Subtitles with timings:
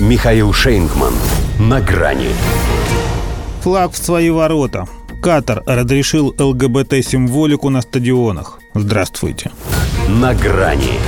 [0.00, 1.14] Михаил Шейнгман.
[1.60, 2.30] На грани.
[3.62, 4.88] Флаг в свои ворота.
[5.22, 8.58] Катар разрешил ЛГБТ-символику на стадионах.
[8.74, 9.52] Здравствуйте.
[10.08, 10.98] На грани.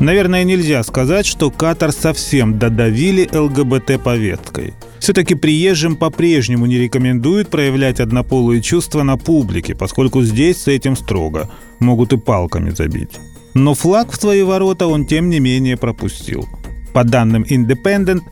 [0.00, 4.74] Наверное, нельзя сказать, что Катар совсем додавили ЛГБТ-повесткой.
[4.98, 11.48] Все-таки приезжим по-прежнему не рекомендуют проявлять однополые чувства на публике, поскольку здесь с этим строго.
[11.78, 13.20] Могут и палками забить.
[13.54, 16.48] Но флаг в свои ворота он тем не менее пропустил.
[16.92, 18.22] По данным Independent,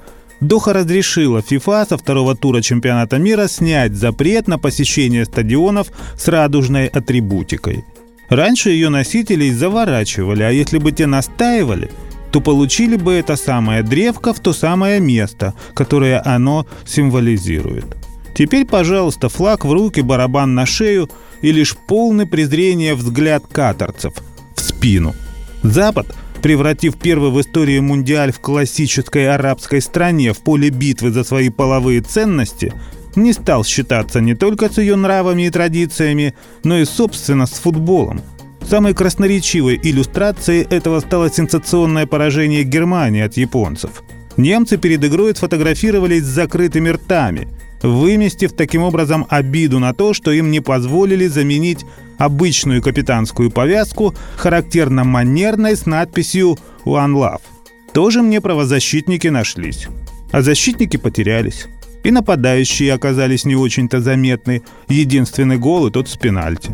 [0.41, 6.87] Доха разрешила ФИФА со второго тура чемпионата мира снять запрет на посещение стадионов с радужной
[6.87, 7.85] атрибутикой.
[8.29, 11.91] Раньше ее носителей заворачивали, а если бы те настаивали,
[12.31, 17.97] то получили бы это самое древко в то самое место, которое оно символизирует.
[18.35, 21.11] Теперь, пожалуйста, флаг в руки, барабан на шею
[21.43, 24.13] и лишь полный презрения взгляд каторцев
[24.55, 25.15] в спину.
[25.63, 31.49] Запад– превратив первый в истории Мундиаль в классической арабской стране в поле битвы за свои
[31.49, 32.73] половые ценности,
[33.17, 38.21] не стал считаться не только с ее нравами и традициями, но и, собственно, с футболом.
[38.69, 44.03] Самой красноречивой иллюстрацией этого стало сенсационное поражение Германии от японцев.
[44.37, 47.49] Немцы перед игрой сфотографировались с закрытыми ртами,
[47.83, 51.85] выместив таким образом обиду на то, что им не позволили заменить
[52.19, 57.41] обычную капитанскую повязку, характерно манерной с надписью «One Love».
[57.93, 59.89] Тоже мне правозащитники нашлись.
[60.31, 61.67] А защитники потерялись.
[62.05, 64.63] И нападающие оказались не очень-то заметны.
[64.89, 66.71] Единственный гол и тот с пенальти.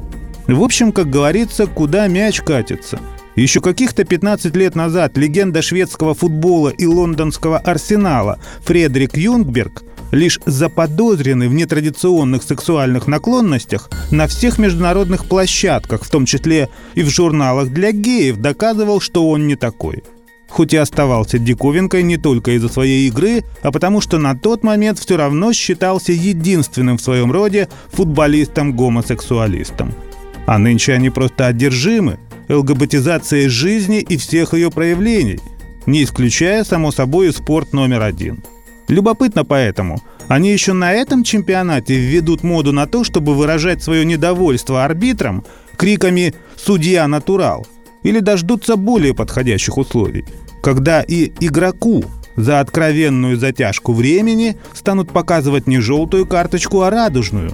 [0.46, 2.98] В общем, как говорится, куда мяч катится.
[3.36, 9.82] Еще каких-то 15 лет назад легенда шведского футбола и лондонского арсенала Фредерик Юнгберг–
[10.14, 17.08] лишь заподозренный в нетрадиционных сексуальных наклонностях на всех международных площадках, в том числе и в
[17.08, 20.02] журналах для геев, доказывал, что он не такой.
[20.48, 25.00] Хоть и оставался диковинкой не только из-за своей игры, а потому что на тот момент
[25.00, 29.92] все равно считался единственным в своем роде футболистом-гомосексуалистом.
[30.46, 35.40] А нынче они просто одержимы ЛГБТизацией жизни и всех ее проявлений,
[35.86, 38.44] не исключая, само собой, спорт номер один–
[38.88, 40.02] Любопытно поэтому.
[40.28, 45.44] Они еще на этом чемпионате введут моду на то, чтобы выражать свое недовольство арбитром
[45.76, 47.66] криками «Судья натурал»
[48.02, 50.24] или дождутся более подходящих условий,
[50.62, 52.04] когда и игроку
[52.36, 57.52] за откровенную затяжку времени станут показывать не желтую карточку, а радужную,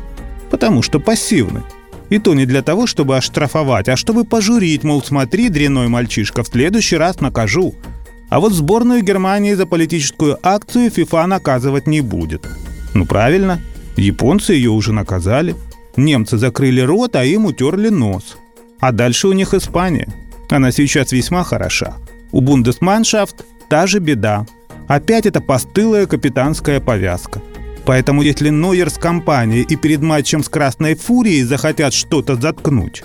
[0.51, 1.63] потому что пассивны.
[2.09, 6.49] И то не для того, чтобы оштрафовать, а чтобы пожурить, мол, смотри, дряной мальчишка, в
[6.49, 7.75] следующий раз накажу–
[8.31, 12.49] а вот сборную Германии за политическую акцию ФИФА наказывать не будет.
[12.95, 13.61] Ну правильно,
[13.97, 15.57] японцы ее уже наказали.
[15.97, 18.39] Немцы закрыли рот, а им утерли нос.
[18.79, 20.09] А дальше у них Испания.
[20.49, 21.97] Она сейчас весьма хороша.
[22.31, 24.47] У Бундесманшафт та же беда.
[24.87, 27.43] Опять это постылая капитанская повязка.
[27.85, 33.03] Поэтому если Нойер с компанией и перед матчем с Красной Фурией захотят что-то заткнуть,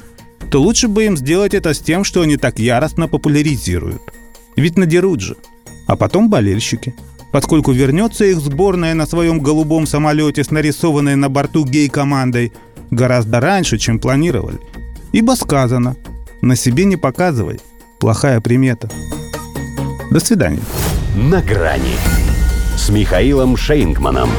[0.51, 4.01] то лучше бы им сделать это с тем, что они так яростно популяризируют–
[4.61, 5.35] ведь надерут же.
[5.87, 6.95] А потом болельщики.
[7.31, 12.53] Поскольку вернется их сборная на своем голубом самолете с нарисованной на борту гей-командой
[12.91, 14.59] гораздо раньше, чем планировали.
[15.11, 15.95] Ибо сказано
[16.41, 17.59] «на себе не показывай».
[17.99, 18.89] Плохая примета.
[20.11, 20.61] До свидания.
[21.15, 21.95] На грани
[22.77, 24.29] с Михаилом Шейнгманом.